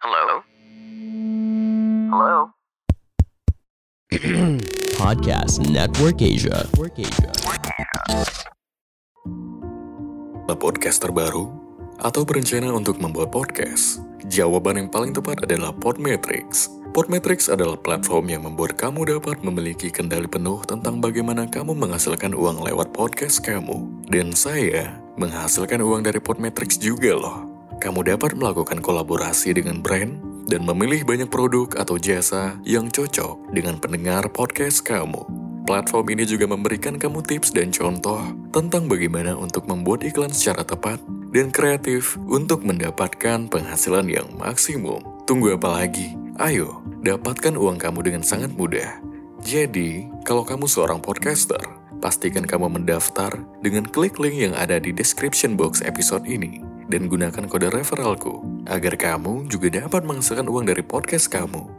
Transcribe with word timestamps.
Hello? 0.00 0.40
Hello? 2.08 2.56
Podcast 4.96 5.60
Network 5.68 6.24
Asia. 6.24 6.64
Network 6.72 6.96
Asia. 7.04 7.28
podcast 10.56 11.04
terbaru 11.04 11.52
atau 12.00 12.24
berencana 12.24 12.72
untuk 12.72 12.96
membuat 12.96 13.28
podcast? 13.28 14.00
Jawaban 14.24 14.80
yang 14.80 14.88
paling 14.88 15.12
tepat 15.12 15.44
adalah 15.44 15.76
Podmetrics. 15.76 16.72
Podmetrics 16.96 17.52
adalah 17.52 17.76
platform 17.76 18.32
yang 18.32 18.48
membuat 18.48 18.80
kamu 18.80 19.04
dapat 19.04 19.44
memiliki 19.44 19.92
kendali 19.92 20.32
penuh 20.32 20.64
tentang 20.64 21.04
bagaimana 21.04 21.44
kamu 21.44 21.76
menghasilkan 21.76 22.32
uang 22.32 22.64
lewat 22.64 22.88
podcast 22.96 23.44
kamu. 23.44 23.84
Dan 24.08 24.32
saya 24.32 24.96
menghasilkan 25.20 25.84
uang 25.84 26.08
dari 26.08 26.24
Podmetrics 26.24 26.80
juga 26.80 27.12
loh. 27.20 27.49
Kamu 27.80 28.04
dapat 28.04 28.36
melakukan 28.36 28.84
kolaborasi 28.84 29.56
dengan 29.56 29.80
brand 29.80 30.20
dan 30.44 30.68
memilih 30.68 31.00
banyak 31.08 31.32
produk 31.32 31.80
atau 31.80 31.96
jasa 31.96 32.60
yang 32.60 32.92
cocok 32.92 33.56
dengan 33.56 33.80
pendengar 33.80 34.28
podcast 34.28 34.84
kamu. 34.84 35.24
Platform 35.64 36.06
ini 36.12 36.28
juga 36.28 36.44
memberikan 36.44 37.00
kamu 37.00 37.24
tips 37.24 37.56
dan 37.56 37.72
contoh 37.72 38.20
tentang 38.52 38.84
bagaimana 38.84 39.32
untuk 39.32 39.64
membuat 39.64 40.04
iklan 40.04 40.28
secara 40.28 40.60
tepat 40.60 41.00
dan 41.32 41.48
kreatif 41.48 42.20
untuk 42.28 42.60
mendapatkan 42.68 43.48
penghasilan 43.48 44.04
yang 44.12 44.28
maksimum. 44.36 45.00
Tunggu 45.24 45.56
apa 45.56 45.80
lagi? 45.80 46.12
Ayo, 46.36 46.84
dapatkan 47.00 47.56
uang 47.56 47.80
kamu 47.80 48.12
dengan 48.12 48.20
sangat 48.20 48.52
mudah. 48.52 49.00
Jadi, 49.40 50.04
kalau 50.28 50.44
kamu 50.44 50.68
seorang 50.68 51.00
podcaster, 51.00 51.64
pastikan 52.04 52.44
kamu 52.44 52.76
mendaftar 52.76 53.40
dengan 53.64 53.88
klik 53.88 54.20
link 54.20 54.36
yang 54.36 54.52
ada 54.52 54.76
di 54.76 54.92
description 54.92 55.56
box 55.56 55.80
episode 55.80 56.28
ini 56.28 56.69
dan 56.90 57.06
gunakan 57.06 57.46
kode 57.46 57.70
referralku 57.70 58.42
agar 58.66 58.98
kamu 58.98 59.46
juga 59.46 59.86
dapat 59.86 60.02
menghasilkan 60.02 60.50
uang 60.50 60.66
dari 60.66 60.82
podcast 60.82 61.30
kamu. 61.30 61.70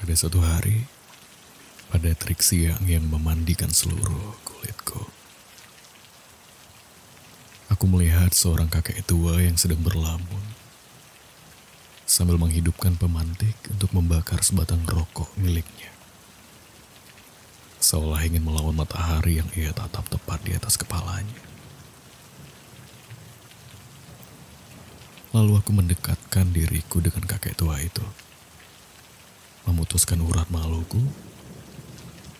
Pada 0.00 0.14
suatu 0.16 0.40
hari, 0.40 0.88
pada 1.92 2.16
trik 2.16 2.40
siang 2.40 2.80
yang 2.88 3.04
memandikan 3.12 3.68
seluruh 3.68 4.40
kulitku, 4.48 5.04
aku 7.68 7.84
melihat 7.92 8.32
seorang 8.32 8.72
kakek 8.72 9.04
tua 9.04 9.44
yang 9.44 9.60
sedang 9.60 9.84
berlamun 9.84 10.56
sambil 12.08 12.40
menghidupkan 12.40 12.96
pemantik 12.96 13.54
untuk 13.68 13.92
membakar 13.92 14.40
sebatang 14.40 14.80
rokok 14.88 15.28
miliknya. 15.36 15.99
Seolah 17.80 18.20
ingin 18.28 18.44
melawan 18.44 18.76
matahari 18.76 19.40
yang 19.40 19.48
ia 19.56 19.72
tatap 19.72 20.04
tepat 20.12 20.44
di 20.44 20.52
atas 20.52 20.76
kepalanya. 20.76 21.40
Lalu 25.32 25.56
aku 25.56 25.70
mendekatkan 25.72 26.52
diriku 26.52 27.00
dengan 27.00 27.24
kakek 27.24 27.56
tua 27.56 27.80
itu 27.80 28.04
memutuskan 29.68 30.18
urat 30.24 30.48
maluku, 30.48 30.98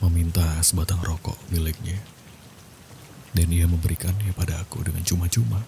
meminta 0.03 0.59
sebatang 0.65 0.99
rokok 1.05 1.37
miliknya, 1.53 2.01
dan 3.37 3.47
ia 3.53 3.69
memberikannya 3.69 4.33
pada 4.33 4.59
aku 4.59 4.83
dengan 4.83 5.05
cuma-cuma. 5.05 5.63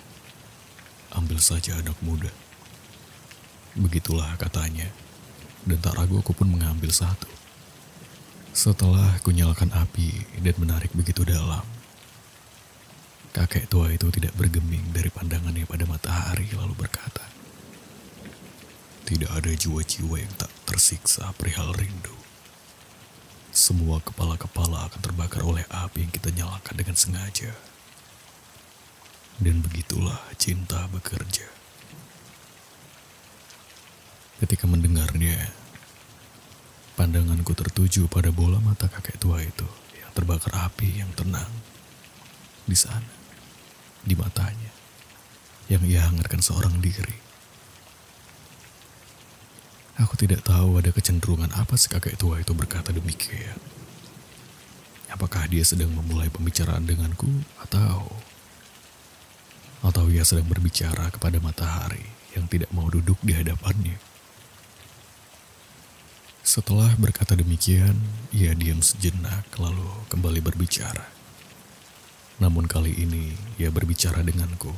Ambil 1.13 1.39
saja 1.45 1.77
anak 1.77 1.95
muda. 2.01 2.33
Begitulah 3.77 4.33
katanya, 4.41 4.89
dan 5.69 5.79
tak 5.79 5.95
ragu 5.95 6.19
aku 6.19 6.33
pun 6.33 6.49
mengambil 6.49 6.89
satu. 6.89 7.29
Setelah 8.53 9.17
aku 9.17 9.33
nyalakan 9.33 9.73
api 9.73 10.29
dan 10.45 10.53
menarik 10.61 10.93
begitu 10.93 11.25
dalam, 11.25 11.65
kakek 13.33 13.65
tua 13.73 13.89
itu 13.89 14.13
tidak 14.13 14.37
bergeming 14.37 14.93
dari 14.93 15.09
pandangannya 15.09 15.65
pada 15.65 15.89
matahari 15.89 16.53
lalu 16.53 16.77
berkata, 16.77 17.25
tidak 19.09 19.33
ada 19.33 19.49
jiwa-jiwa 19.57 20.21
yang 20.21 20.33
tak 20.37 20.53
tersiksa 20.69 21.33
perihal 21.41 21.73
rindu. 21.73 22.13
Semua 23.57 24.05
kepala-kepala 24.05 24.89
akan 24.93 25.01
terbakar 25.01 25.41
oleh 25.49 25.65
api 25.73 26.05
yang 26.05 26.13
kita 26.13 26.29
nyalakan 26.33 26.77
dengan 26.77 26.97
sengaja. 26.97 27.57
Dan 29.41 29.65
begitulah 29.65 30.21
cinta 30.37 30.89
bekerja. 30.93 31.49
Ketika 34.45 34.69
mendengarnya, 34.69 35.62
pandanganku 36.95 37.57
tertuju 37.57 38.07
pada 38.09 38.29
bola 38.29 38.61
mata 38.61 38.89
kakek 38.89 39.17
tua 39.17 39.41
itu 39.41 39.67
yang 39.97 40.11
terbakar 40.13 40.53
api 40.69 41.01
yang 41.01 41.11
tenang. 41.17 41.49
Di 42.63 42.77
sana, 42.79 43.11
di 44.07 44.15
matanya, 44.15 44.73
yang 45.67 45.83
ia 45.83 46.07
hangatkan 46.07 46.39
seorang 46.39 46.79
diri. 46.79 47.19
Aku 50.01 50.17
tidak 50.17 50.47
tahu 50.47 50.81
ada 50.81 50.89
kecenderungan 50.89 51.53
apa 51.53 51.77
si 51.77 51.91
kakek 51.93 52.17
tua 52.17 52.41
itu 52.41 52.55
berkata 52.57 52.95
demikian. 52.95 53.59
Apakah 55.13 55.45
dia 55.45 55.61
sedang 55.61 55.93
memulai 55.93 56.33
pembicaraan 56.33 56.89
denganku 56.89 57.29
atau 57.61 58.09
atau 59.83 60.07
ia 60.09 60.23
sedang 60.23 60.47
berbicara 60.47 61.11
kepada 61.11 61.43
matahari 61.43 62.07
yang 62.39 62.47
tidak 62.47 62.71
mau 62.71 62.87
duduk 62.87 63.19
di 63.21 63.35
hadapannya. 63.35 64.12
Setelah 66.43 66.91
berkata 66.99 67.39
demikian, 67.39 67.95
ia 68.35 68.51
diam 68.59 68.83
sejenak 68.83 69.47
lalu 69.63 69.87
kembali 70.11 70.43
berbicara. 70.43 71.07
Namun 72.43 72.67
kali 72.67 72.91
ini 72.99 73.31
ia 73.63 73.71
berbicara 73.71 74.27
denganku 74.27 74.75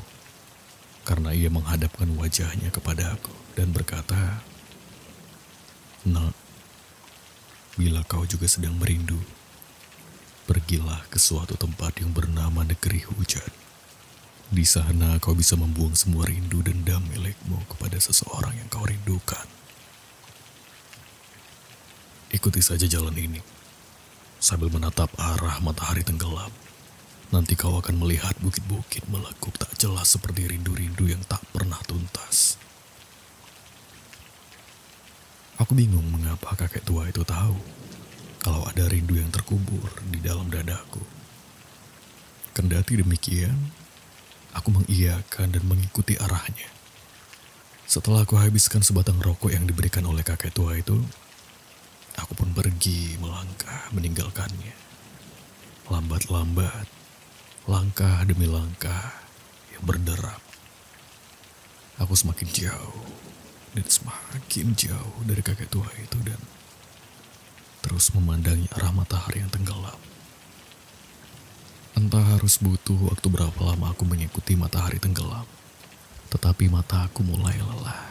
karena 1.09 1.33
ia 1.33 1.49
menghadapkan 1.49 2.05
wajahnya 2.21 2.69
kepada 2.69 3.17
aku 3.17 3.33
dan 3.57 3.73
berkata, 3.73 4.45
Nak, 6.05 6.37
bila 7.81 8.05
kau 8.05 8.29
juga 8.29 8.45
sedang 8.45 8.77
merindu, 8.77 9.17
pergilah 10.45 11.01
ke 11.09 11.17
suatu 11.17 11.57
tempat 11.57 11.97
yang 11.97 12.13
bernama 12.13 12.61
negeri 12.61 13.09
hujan. 13.09 13.49
Di 14.53 14.69
sana 14.69 15.17
kau 15.17 15.33
bisa 15.33 15.57
membuang 15.57 15.97
semua 15.97 16.29
rindu 16.29 16.61
dendam 16.61 17.01
milikmu 17.09 17.57
kepada 17.73 17.97
seseorang 17.97 18.53
yang 18.53 18.69
kau 18.69 18.85
rindukan. 18.85 19.54
Ikuti 22.45 22.61
saja 22.61 22.85
jalan 22.85 23.17
ini, 23.17 23.41
sambil 24.37 24.69
menatap 24.69 25.09
arah 25.17 25.65
matahari 25.65 26.05
tenggelam. 26.05 26.53
Nanti 27.33 27.57
kau 27.57 27.81
akan 27.81 27.97
melihat 27.97 28.37
bukit-bukit 28.45 29.01
melekuk 29.09 29.57
tak 29.57 29.73
jelas 29.81 30.13
seperti 30.13 30.53
rindu-rindu 30.53 31.09
yang 31.09 31.25
tak 31.25 31.41
pernah 31.57 31.81
tuntas. 31.89 32.61
Aku 35.57 35.73
bingung 35.73 36.05
mengapa 36.05 36.53
kakek 36.53 36.85
tua 36.85 37.09
itu 37.09 37.25
tahu 37.25 37.57
kalau 38.45 38.61
ada 38.69 38.93
rindu 38.93 39.17
yang 39.17 39.33
terkubur 39.33 39.89
di 40.13 40.21
dalam 40.21 40.53
dadaku. 40.53 41.01
Kendati 42.53 43.01
demikian, 43.01 43.57
aku 44.53 44.69
mengiyakan 44.69 45.49
dan 45.49 45.65
mengikuti 45.65 46.21
arahnya. 46.21 46.69
Setelah 47.89 48.29
aku 48.29 48.37
habiskan 48.37 48.85
sebatang 48.85 49.17
rokok 49.25 49.49
yang 49.49 49.65
diberikan 49.65 50.05
oleh 50.05 50.21
kakek 50.21 50.53
tua 50.53 50.77
itu, 50.77 51.01
aku 52.19 52.33
pun 52.35 52.51
pergi 52.55 53.19
melangkah 53.19 53.91
meninggalkannya. 53.95 54.75
Lambat-lambat, 55.91 56.87
langkah 57.69 58.25
demi 58.25 58.49
langkah 58.49 59.13
yang 59.75 59.85
berderap. 59.85 60.41
Aku 62.01 62.17
semakin 62.17 62.49
jauh 62.51 63.07
dan 63.75 63.87
semakin 63.87 64.75
jauh 64.75 65.19
dari 65.27 65.43
kakek 65.43 65.71
tua 65.71 65.87
itu 65.99 66.19
dan 66.23 66.41
terus 67.85 68.11
memandangi 68.17 68.71
arah 68.73 68.91
matahari 68.97 69.45
yang 69.45 69.53
tenggelam. 69.53 70.01
Entah 71.95 72.25
harus 72.35 72.59
butuh 72.59 73.13
waktu 73.13 73.27
berapa 73.31 73.61
lama 73.61 73.95
aku 73.95 74.03
mengikuti 74.09 74.59
matahari 74.59 74.99
tenggelam, 74.99 75.47
tetapi 76.33 76.67
mataku 76.67 77.23
mulai 77.23 77.55
lelah. 77.55 78.04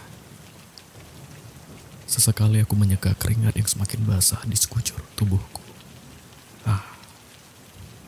Sesekali 2.14 2.62
aku 2.62 2.78
menyeka 2.78 3.18
keringat 3.18 3.58
yang 3.58 3.66
semakin 3.66 4.06
basah 4.06 4.38
di 4.46 4.54
sekujur 4.54 5.02
tubuhku. 5.18 5.66
Ah, 6.62 6.86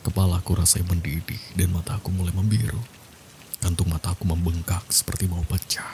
kepalaku 0.06 0.54
rasanya 0.54 0.94
mendidih 0.94 1.42
dan 1.58 1.74
mataku 1.74 2.14
mulai 2.14 2.30
membiru. 2.30 2.78
Kantung 3.58 3.90
mataku 3.90 4.22
membengkak 4.22 4.86
seperti 4.94 5.26
mau 5.26 5.42
pecah. 5.42 5.90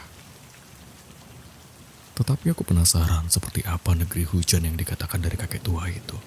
Tetapi 2.20 2.52
aku 2.52 2.68
penasaran 2.68 3.32
seperti 3.32 3.64
apa 3.64 3.96
negeri 3.96 4.28
hujan 4.28 4.68
yang 4.68 4.76
dikatakan 4.76 5.24
dari 5.24 5.40
kakek 5.40 5.64
tua 5.64 5.88
itu. 5.88 6.20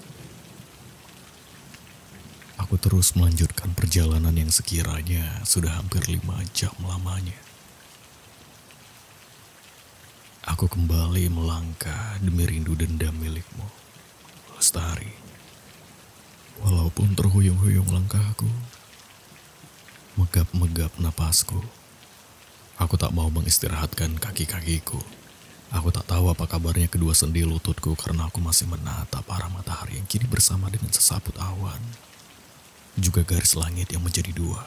Aku 2.65 2.81
terus 2.81 3.13
melanjutkan 3.13 3.77
perjalanan 3.77 4.33
yang 4.33 4.49
sekiranya 4.49 5.45
sudah 5.45 5.77
hampir 5.77 6.01
lima 6.09 6.41
jam 6.49 6.73
lamanya. 6.81 7.37
Aku 10.45 10.69
kembali 10.69 11.25
melangkah 11.33 12.21
demi 12.21 12.45
rindu 12.45 12.77
dendam 12.77 13.17
milikmu, 13.17 13.65
Lestari. 14.53 15.09
Walaupun 16.61 17.17
terhuyung-huyung 17.17 17.89
langkahku, 17.89 18.45
Megap-megap 20.21 20.95
napasku. 21.01 21.57
Aku 22.77 22.93
tak 22.93 23.09
mau 23.11 23.25
mengistirahatkan 23.33 24.21
kaki-kakiku. 24.21 25.01
Aku 25.73 25.89
tak 25.89 26.05
tahu 26.05 26.29
apa 26.29 26.45
kabarnya 26.45 26.93
kedua 26.93 27.17
sendi 27.17 27.41
lututku 27.41 27.97
karena 27.97 28.29
aku 28.29 28.37
masih 28.37 28.69
menatap 28.69 29.25
arah 29.25 29.49
matahari 29.49 29.97
yang 29.97 30.05
kini 30.05 30.29
bersama 30.29 30.69
dengan 30.69 30.93
sesaput 30.93 31.33
awan. 31.41 31.81
Juga 32.95 33.25
garis 33.25 33.57
langit 33.57 33.89
yang 33.89 34.05
menjadi 34.05 34.29
dua. 34.29 34.61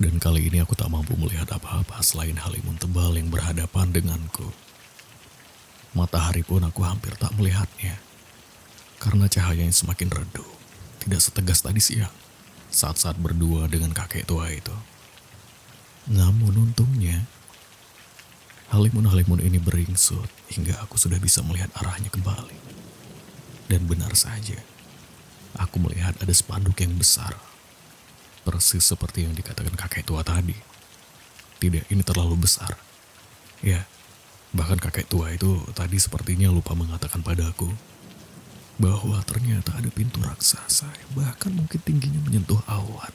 Dan 0.00 0.16
kali 0.16 0.48
ini 0.48 0.64
aku 0.64 0.72
tak 0.72 0.88
mampu 0.88 1.12
melihat 1.20 1.44
apa-apa 1.52 2.00
selain 2.00 2.32
halimun 2.40 2.80
tebal 2.80 3.12
yang 3.12 3.28
berhadapan 3.28 3.92
denganku. 3.92 4.48
Matahari 5.92 6.40
pun 6.40 6.64
aku 6.64 6.80
hampir 6.88 7.12
tak 7.20 7.36
melihatnya. 7.36 8.00
Karena 8.96 9.28
cahayanya 9.28 9.76
semakin 9.76 10.08
redup, 10.08 10.48
tidak 11.04 11.20
setegas 11.20 11.60
tadi 11.60 11.84
siang 11.84 12.12
saat-saat 12.70 13.18
berdua 13.18 13.66
dengan 13.66 13.90
kakek 13.90 14.24
tua 14.24 14.48
itu. 14.48 14.72
Namun 16.08 16.70
untungnya, 16.70 17.26
halimun-halimun 18.72 19.42
ini 19.42 19.58
beringsut 19.60 20.30
hingga 20.48 20.78
aku 20.80 20.96
sudah 20.96 21.18
bisa 21.18 21.42
melihat 21.44 21.68
arahnya 21.76 22.08
kembali. 22.08 22.56
Dan 23.68 23.84
benar 23.84 24.14
saja, 24.16 24.56
aku 25.58 25.82
melihat 25.82 26.16
ada 26.22 26.32
spanduk 26.32 26.78
yang 26.80 26.94
besar. 26.96 27.34
Persis 28.40 28.84
seperti 28.84 29.28
yang 29.28 29.36
dikatakan 29.36 29.76
kakek 29.76 30.08
tua 30.08 30.24
tadi. 30.24 30.56
Tidak, 31.60 31.92
ini 31.92 32.00
terlalu 32.00 32.40
besar. 32.40 32.72
Ya, 33.60 33.84
bahkan 34.56 34.80
kakek 34.80 35.04
tua 35.12 35.28
itu 35.36 35.60
tadi 35.76 36.00
sepertinya 36.00 36.48
lupa 36.48 36.72
mengatakan 36.72 37.20
padaku 37.20 37.68
bahwa 38.80 39.20
ternyata 39.28 39.76
ada 39.76 39.92
pintu 39.92 40.24
raksasa 40.24 40.88
yang 40.88 41.12
bahkan 41.12 41.52
mungkin 41.52 41.76
tingginya 41.84 42.16
menyentuh 42.24 42.64
awan. 42.64 43.12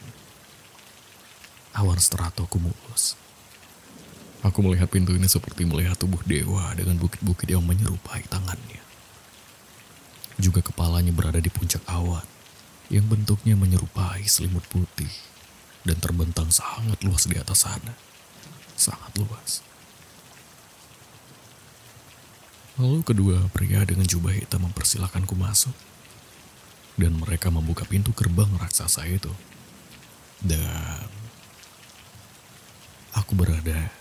Awan 1.73 1.97
stratocumulus. 1.97 3.17
Aku 4.45 4.61
melihat 4.61 4.93
pintu 4.93 5.17
ini 5.17 5.25
seperti 5.25 5.65
melihat 5.65 5.97
tubuh 5.97 6.21
dewa 6.21 6.69
dengan 6.77 7.01
bukit-bukit 7.01 7.49
yang 7.49 7.65
menyerupai 7.65 8.21
tangannya. 8.29 8.85
Juga 10.37 10.61
kepalanya 10.61 11.09
berada 11.09 11.41
di 11.41 11.49
puncak 11.49 11.81
awan 11.89 12.34
yang 12.93 13.09
bentuknya 13.09 13.57
menyerupai 13.57 14.25
selimut 14.29 14.65
putih 14.69 15.09
dan 15.85 15.97
terbentang 16.01 16.49
sangat 16.49 16.97
luas 17.05 17.25
di 17.29 17.37
atas 17.37 17.65
sana. 17.65 17.93
Sangat 18.75 19.13
luas. 19.15 19.63
Lalu 22.75 23.07
kedua 23.07 23.47
pria 23.55 23.87
dengan 23.87 24.03
jubah 24.03 24.35
hitam 24.35 24.67
mempersilahkanku 24.67 25.31
masuk. 25.37 25.71
Dan 26.99 27.19
mereka 27.19 27.47
membuka 27.51 27.87
pintu 27.87 28.11
gerbang 28.11 28.51
raksasa 28.59 29.07
itu. 29.07 29.31
Dan 30.43 31.07
aku 33.15 33.31
berada 33.35 33.91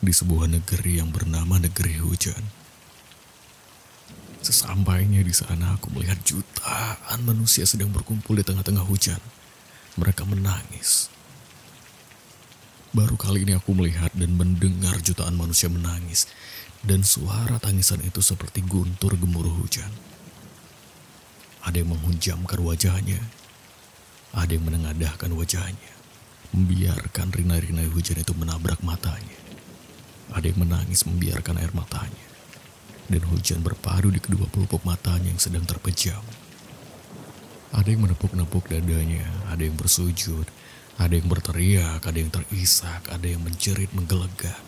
di 0.00 0.12
sebuah 0.12 0.48
negeri 0.48 1.00
yang 1.00 1.12
bernama 1.12 1.60
Negeri 1.60 2.00
Hujan. 2.00 2.63
Sesampainya 4.54 5.18
di 5.26 5.34
sana 5.34 5.74
aku 5.74 5.90
melihat 5.90 6.14
jutaan 6.22 7.26
manusia 7.26 7.66
sedang 7.66 7.90
berkumpul 7.90 8.38
di 8.38 8.46
tengah-tengah 8.46 8.86
hujan. 8.86 9.18
Mereka 9.98 10.22
menangis. 10.30 11.10
Baru 12.94 13.18
kali 13.18 13.42
ini 13.42 13.58
aku 13.58 13.74
melihat 13.74 14.14
dan 14.14 14.38
mendengar 14.38 14.94
jutaan 15.02 15.34
manusia 15.34 15.66
menangis 15.66 16.30
dan 16.86 17.02
suara 17.02 17.58
tangisan 17.58 17.98
itu 18.06 18.22
seperti 18.22 18.62
guntur 18.62 19.18
gemuruh 19.18 19.58
hujan. 19.58 19.90
Ada 21.66 21.82
yang 21.82 21.90
menghunjamkan 21.90 22.62
wajahnya, 22.62 23.18
ada 24.30 24.54
yang 24.54 24.70
menengadahkan 24.70 25.34
wajahnya, 25.34 25.92
membiarkan 26.54 27.34
rinai-rinai 27.34 27.90
hujan 27.90 28.22
itu 28.22 28.30
menabrak 28.38 28.78
matanya. 28.86 29.34
Ada 30.30 30.54
yang 30.54 30.62
menangis 30.62 31.02
membiarkan 31.10 31.58
air 31.58 31.74
matanya, 31.74 32.33
dan 33.08 33.22
hujan 33.28 33.60
berpadu 33.60 34.08
di 34.08 34.20
kedua 34.20 34.48
pelupuk 34.48 34.80
matanya 34.82 35.28
yang 35.28 35.40
sedang 35.40 35.64
terpejam. 35.68 36.20
Ada 37.74 37.90
yang 37.90 38.06
menepuk-nepuk 38.06 38.70
dadanya, 38.70 39.26
ada 39.50 39.62
yang 39.66 39.74
bersujud, 39.74 40.46
ada 40.94 41.10
yang 41.10 41.26
berteriak, 41.26 41.98
ada 41.98 42.14
yang 42.14 42.30
terisak, 42.30 43.02
ada 43.10 43.26
yang 43.26 43.42
menjerit 43.42 43.90
menggelegak. 43.90 44.62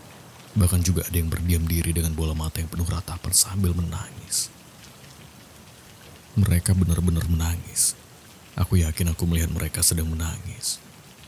Bahkan 0.58 0.80
juga 0.82 1.06
ada 1.06 1.14
yang 1.14 1.30
berdiam 1.30 1.62
diri 1.68 1.94
dengan 1.94 2.16
bola 2.18 2.34
mata 2.34 2.58
yang 2.58 2.66
penuh 2.66 2.88
ratapan 2.88 3.30
sambil 3.30 3.76
menangis. 3.76 4.50
Mereka 6.34 6.74
benar-benar 6.74 7.24
menangis. 7.30 7.94
Aku 8.56 8.80
yakin 8.80 9.12
aku 9.12 9.28
melihat 9.28 9.52
mereka 9.52 9.84
sedang 9.84 10.08
menangis. 10.08 10.82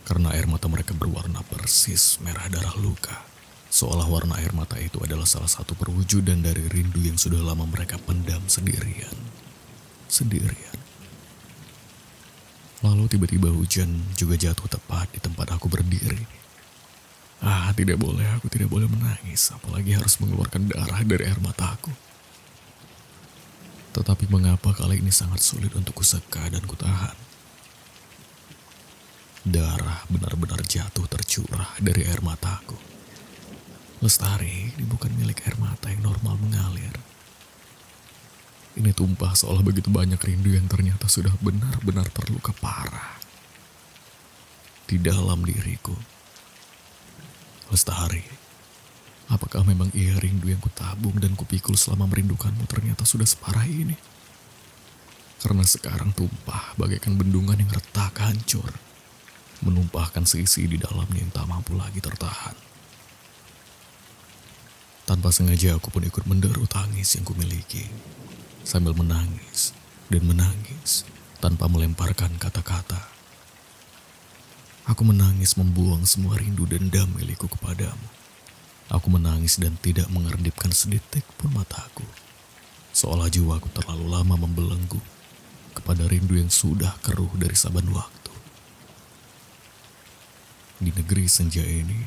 Karena 0.08 0.32
air 0.32 0.48
mata 0.48 0.64
mereka 0.66 0.96
berwarna 0.96 1.44
persis 1.44 2.16
merah 2.24 2.48
darah 2.48 2.72
luka. 2.80 3.37
Seolah 3.68 4.08
warna 4.08 4.40
air 4.40 4.56
mata 4.56 4.80
itu 4.80 4.96
adalah 5.04 5.28
salah 5.28 5.48
satu 5.48 5.76
perwujudan 5.76 6.40
dari 6.40 6.64
rindu 6.72 7.04
yang 7.04 7.20
sudah 7.20 7.36
lama 7.44 7.68
mereka 7.68 8.00
pendam 8.00 8.40
sendirian. 8.48 9.12
Sendirian. 10.08 10.78
Lalu 12.80 13.12
tiba-tiba 13.12 13.52
hujan 13.52 13.90
juga 14.16 14.40
jatuh 14.40 14.70
tepat 14.70 15.12
di 15.12 15.20
tempat 15.20 15.52
aku 15.52 15.68
berdiri. 15.68 16.24
Ah, 17.44 17.70
tidak 17.76 18.00
boleh, 18.00 18.26
aku 18.34 18.50
tidak 18.50 18.72
boleh 18.72 18.88
menangis, 18.90 19.52
apalagi 19.54 19.94
harus 19.94 20.16
mengeluarkan 20.18 20.72
darah 20.72 21.04
dari 21.04 21.28
air 21.28 21.38
mataku. 21.38 21.92
Tetapi 23.94 24.30
mengapa 24.32 24.74
kali 24.74 25.02
ini 25.02 25.12
sangat 25.12 25.44
sulit 25.44 25.70
untuk 25.76 26.02
kuseka 26.02 26.50
dan 26.50 26.64
kutahan? 26.64 27.14
Darah 29.44 30.02
benar-benar 30.10 30.64
jatuh 30.66 31.06
tercurah 31.06 31.78
dari 31.78 32.06
air 32.06 32.22
mataku. 32.24 32.97
Lestari 33.98 34.70
ini 34.78 34.86
bukan 34.86 35.10
milik 35.18 35.42
air 35.42 35.58
mata 35.58 35.90
yang 35.90 36.06
normal 36.06 36.38
mengalir. 36.38 36.94
Ini 38.78 38.94
tumpah 38.94 39.34
seolah 39.34 39.58
begitu 39.58 39.90
banyak 39.90 40.22
rindu 40.22 40.54
yang 40.54 40.70
ternyata 40.70 41.10
sudah 41.10 41.34
benar-benar 41.42 42.06
terluka 42.14 42.54
parah. 42.62 43.18
Di 44.86 45.02
dalam 45.02 45.42
diriku. 45.42 45.98
Lestari, 47.74 48.22
apakah 49.34 49.66
memang 49.66 49.90
ia 49.98 50.14
rindu 50.22 50.46
yang 50.46 50.62
kutabung 50.62 51.18
dan 51.18 51.34
kupikul 51.34 51.74
selama 51.74 52.06
merindukanmu 52.06 52.70
ternyata 52.70 53.02
sudah 53.02 53.26
separah 53.26 53.66
ini? 53.66 53.98
Karena 55.42 55.66
sekarang 55.66 56.14
tumpah 56.14 56.78
bagaikan 56.78 57.18
bendungan 57.18 57.58
yang 57.58 57.70
retak 57.74 58.14
hancur, 58.22 58.70
menumpahkan 59.66 60.22
sisi 60.22 60.70
di 60.70 60.78
dalamnya 60.78 61.18
yang 61.18 61.34
tak 61.34 61.50
mampu 61.50 61.74
lagi 61.74 61.98
tertahan. 61.98 62.67
Tanpa 65.18 65.34
sengaja 65.34 65.74
aku 65.74 65.90
pun 65.90 66.06
ikut 66.06 66.30
menderu 66.30 66.62
tangis 66.70 67.18
yang 67.18 67.26
kumiliki, 67.26 67.82
sambil 68.62 68.94
menangis 68.94 69.74
dan 70.06 70.22
menangis 70.22 71.02
tanpa 71.42 71.66
melemparkan 71.66 72.38
kata-kata. 72.38 73.02
Aku 74.86 75.02
menangis 75.02 75.58
membuang 75.58 76.06
semua 76.06 76.38
rindu 76.38 76.70
dendam 76.70 77.10
milikku 77.18 77.50
kepadamu. 77.50 78.06
Aku 78.94 79.10
menangis 79.10 79.58
dan 79.58 79.74
tidak 79.82 80.06
mengerdipkan 80.06 80.70
sedetik 80.70 81.26
pun 81.34 81.50
mataku. 81.50 82.06
Seolah 82.94 83.26
jiwaku 83.26 83.74
terlalu 83.74 84.06
lama 84.06 84.38
membelenggu 84.38 85.02
kepada 85.74 86.06
rindu 86.06 86.38
yang 86.38 86.46
sudah 86.46 86.94
keruh 87.02 87.34
dari 87.34 87.58
saban 87.58 87.90
waktu. 87.90 88.34
Di 90.78 90.94
negeri 90.94 91.26
senja 91.26 91.66
ini, 91.66 92.06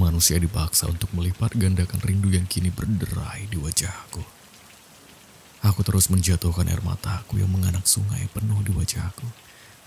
manusia 0.00 0.40
dipaksa 0.40 0.88
untuk 0.88 1.12
melipat 1.12 1.52
gandakan 1.52 2.00
rindu 2.00 2.32
yang 2.32 2.48
kini 2.48 2.72
berderai 2.72 3.44
di 3.52 3.60
wajahku. 3.60 4.24
Aku 5.60 5.84
terus 5.84 6.08
menjatuhkan 6.08 6.64
air 6.72 6.80
mataku 6.80 7.36
yang 7.36 7.52
menganak 7.52 7.84
sungai 7.84 8.24
penuh 8.32 8.64
di 8.64 8.72
wajahku 8.72 9.28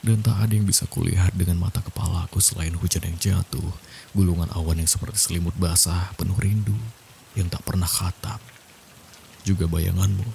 dan 0.05 0.21
tak 0.21 0.37
ada 0.37 0.53
yang 0.53 0.69
bisa 0.69 0.85
kulihat 0.85 1.33
dengan 1.33 1.57
mata 1.57 1.81
kepalaku 1.81 2.37
selain 2.37 2.77
hujan 2.77 3.01
yang 3.09 3.17
jatuh, 3.17 3.73
gulungan 4.13 4.51
awan 4.53 4.77
yang 4.77 4.89
seperti 4.91 5.17
selimut 5.17 5.57
basah 5.57 6.13
penuh 6.13 6.37
rindu 6.37 6.77
yang 7.33 7.49
tak 7.49 7.65
pernah 7.65 7.89
khatam. 7.89 8.37
Juga 9.41 9.65
bayanganmu 9.65 10.29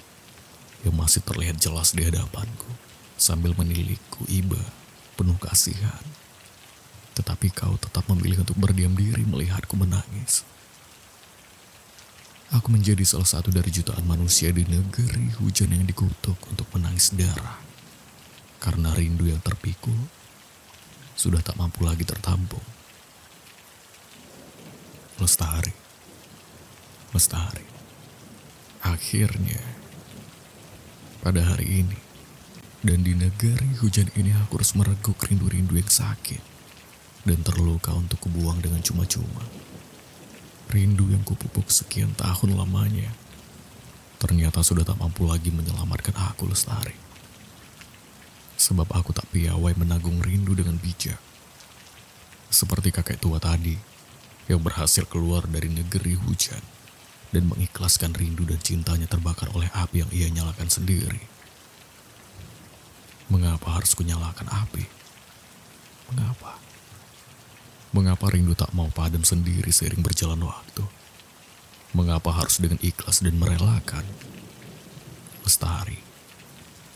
yang 0.82 0.94
masih 0.98 1.22
terlihat 1.22 1.62
jelas 1.62 1.94
di 1.94 2.02
hadapanku 2.02 2.66
sambil 3.14 3.54
menilikku 3.54 4.26
iba 4.26 4.58
penuh 5.14 5.38
kasihan. 5.38 6.02
Tetapi 7.18 7.50
kau 7.50 7.74
tetap 7.74 8.06
memilih 8.06 8.46
untuk 8.46 8.54
berdiam 8.54 8.94
diri 8.94 9.26
melihatku 9.26 9.74
menangis. 9.74 10.46
Aku 12.54 12.70
menjadi 12.72 13.02
salah 13.04 13.26
satu 13.26 13.50
dari 13.52 13.68
jutaan 13.68 14.06
manusia 14.06 14.54
di 14.54 14.64
negeri 14.64 15.34
hujan 15.36 15.74
yang 15.74 15.84
dikutuk 15.84 16.38
untuk 16.48 16.64
menangis 16.72 17.12
darah 17.12 17.60
karena 18.62 18.94
rindu 18.96 19.28
yang 19.28 19.42
terpikul 19.44 19.98
sudah 21.18 21.42
tak 21.42 21.58
mampu 21.58 21.84
lagi 21.84 22.06
tertampung. 22.06 22.62
Lestari, 25.18 25.74
lestari. 27.10 27.66
Akhirnya, 28.86 29.58
pada 31.20 31.42
hari 31.42 31.82
ini, 31.82 31.98
Dan 32.78 33.02
di 33.02 33.10
negeri 33.10 33.74
hujan 33.82 34.06
ini 34.14 34.30
aku 34.38 34.62
harus 34.62 34.78
mereguk 34.78 35.18
rindu-rindu 35.26 35.74
yang 35.74 35.90
sakit 35.90 36.57
dan 37.28 37.44
terluka 37.44 37.92
untuk 37.92 38.24
kubuang 38.24 38.64
dengan 38.64 38.80
cuma-cuma. 38.80 39.44
Rindu 40.72 41.12
yang 41.12 41.20
kupupuk 41.24 41.68
sekian 41.68 42.16
tahun 42.16 42.56
lamanya 42.56 43.12
ternyata 44.18 44.66
sudah 44.66 44.82
tak 44.82 44.98
mampu 44.98 45.24
lagi 45.24 45.54
menyelamatkan 45.54 46.12
aku 46.18 46.50
lestari. 46.50 46.94
Sebab 48.58 48.90
aku 48.90 49.14
tak 49.14 49.30
piawai 49.30 49.78
menanggung 49.78 50.18
rindu 50.18 50.58
dengan 50.58 50.74
bijak. 50.74 51.16
Seperti 52.50 52.90
kakek 52.90 53.22
tua 53.22 53.38
tadi 53.38 53.78
yang 54.50 54.58
berhasil 54.58 55.06
keluar 55.06 55.46
dari 55.46 55.70
negeri 55.70 56.18
hujan 56.18 56.60
dan 57.30 57.46
mengikhlaskan 57.46 58.16
rindu 58.16 58.42
dan 58.48 58.58
cintanya 58.58 59.06
terbakar 59.06 59.52
oleh 59.54 59.70
api 59.70 60.02
yang 60.02 60.10
ia 60.10 60.28
nyalakan 60.32 60.66
sendiri. 60.66 61.22
Mengapa 63.30 63.78
harus 63.78 63.92
kunyalakan 63.94 64.48
api? 64.48 64.88
Mengapa? 66.10 66.56
Mengapa 67.88 68.28
rindu 68.28 68.52
tak 68.52 68.68
mau 68.76 68.92
padam 68.92 69.24
sendiri 69.24 69.72
seiring 69.72 70.04
berjalan 70.04 70.44
waktu? 70.44 70.84
Mengapa 71.96 72.36
harus 72.36 72.60
dengan 72.60 72.76
ikhlas 72.84 73.24
dan 73.24 73.40
merelakan? 73.40 74.04
Lestari, 75.40 75.96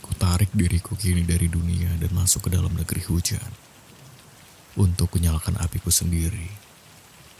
ku 0.04 0.12
tarik 0.20 0.52
diriku 0.52 0.92
kini 0.92 1.24
dari 1.24 1.48
dunia 1.48 1.96
dan 1.96 2.12
masuk 2.12 2.44
ke 2.44 2.50
dalam 2.52 2.76
negeri 2.76 3.00
hujan. 3.08 3.48
Untuk 4.76 5.16
kunyalakan 5.16 5.56
apiku 5.64 5.88
sendiri, 5.88 6.52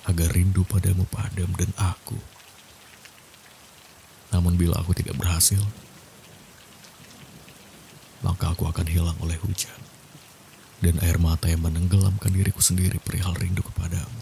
agar 0.09 0.32
rindu 0.32 0.64
padamu 0.64 1.04
padam 1.04 1.52
dan 1.52 1.68
aku. 1.76 2.16
Namun 4.32 4.56
bila 4.56 4.80
aku 4.80 4.97
tidak 4.97 5.21
berhasil, 5.21 5.61
maka 8.25 8.56
aku 8.56 8.64
akan 8.64 8.88
hilang 8.88 9.16
oleh 9.21 9.37
hujan 9.44 9.91
dan 10.82 10.98
air 11.06 11.16
mata 11.22 11.46
yang 11.46 11.62
menenggelamkan 11.62 12.34
diriku 12.34 12.58
sendiri 12.58 12.98
perihal 12.98 13.32
rindu 13.38 13.62
kepadamu. 13.62 14.20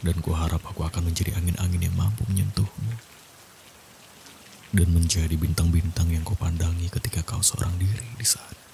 Dan 0.00 0.16
ku 0.24 0.32
harap 0.32 0.64
aku 0.64 0.84
akan 0.84 1.12
menjadi 1.12 1.36
angin-angin 1.36 1.88
yang 1.88 1.96
mampu 1.96 2.24
menyentuhmu. 2.28 2.96
Dan 4.74 4.90
menjadi 4.90 5.36
bintang-bintang 5.36 6.10
yang 6.10 6.26
kau 6.26 6.34
pandangi 6.34 6.90
ketika 6.90 7.22
kau 7.22 7.44
seorang 7.44 7.72
diri 7.78 8.08
di 8.16 8.26
sana. 8.26 8.64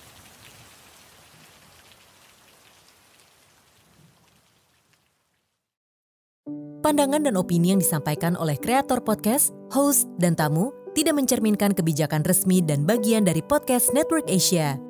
Pandangan 6.81 7.29
dan 7.29 7.37
opini 7.37 7.77
yang 7.77 7.79
disampaikan 7.85 8.35
oleh 8.35 8.57
kreator 8.57 9.05
podcast, 9.05 9.53
host, 9.71 10.09
dan 10.17 10.33
tamu 10.33 10.73
tidak 10.97 11.21
mencerminkan 11.21 11.77
kebijakan 11.77 12.25
resmi 12.25 12.65
dan 12.65 12.89
bagian 12.89 13.23
dari 13.23 13.45
podcast 13.45 13.93
Network 13.93 14.27
Asia. 14.27 14.90